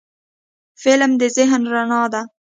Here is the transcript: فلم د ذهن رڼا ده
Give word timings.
فلم 0.81 1.11
د 1.21 1.23
ذهن 1.35 1.61
رڼا 1.73 2.03
ده 2.13 2.21